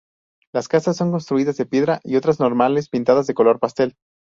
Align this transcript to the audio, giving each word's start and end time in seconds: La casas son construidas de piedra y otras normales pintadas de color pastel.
La 0.51 0.63
casas 0.63 0.97
son 0.97 1.11
construidas 1.11 1.57
de 1.57 1.67
piedra 1.67 1.99
y 2.03 2.15
otras 2.15 2.39
normales 2.39 2.89
pintadas 2.89 3.27
de 3.27 3.35
color 3.35 3.59
pastel. 3.59 3.93